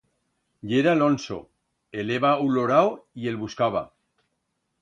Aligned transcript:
Yera 0.69 0.93
l'onso: 1.01 1.37
el 2.01 2.11
heba 2.15 2.33
ulorau 2.47 2.91
y 3.25 3.33
el 3.33 3.41
buscaba. 3.43 3.89